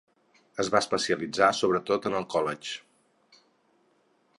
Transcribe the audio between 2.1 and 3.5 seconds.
en el collage.